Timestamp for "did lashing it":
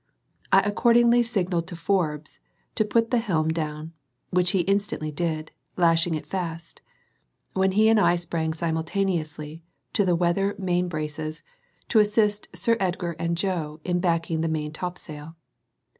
5.11-6.25